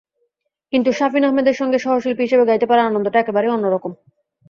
[0.73, 3.91] কিন্তু শাফিন আহমেদের সঙ্গে সহশিল্পী হিসেবে গাইতে পারার আনন্দটা একেবারেই অন্যরকম।